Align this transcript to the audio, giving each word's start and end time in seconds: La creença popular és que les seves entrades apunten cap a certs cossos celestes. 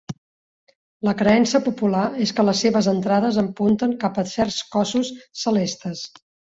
La 1.07 1.13
creença 1.19 1.61
popular 1.67 2.07
és 2.27 2.33
que 2.39 2.47
les 2.49 2.65
seves 2.67 2.91
entrades 2.95 3.41
apunten 3.45 3.97
cap 4.07 4.21
a 4.23 4.27
certs 4.35 4.61
cossos 4.77 5.17
celestes. 5.47 6.09